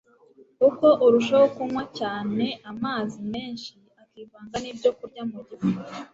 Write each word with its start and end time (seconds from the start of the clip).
uko 0.67 0.87
urushaho 1.05 1.45
kunywa 1.55 1.83
cyane 1.99 2.45
amazi 2.71 3.17
menshi 3.33 3.71
akivanga 4.01 4.55
n'ibyokurya 4.59 5.21
mu 5.31 5.39
gifu 5.47 5.67